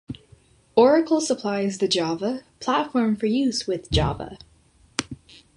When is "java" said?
1.87-2.41, 3.91-4.39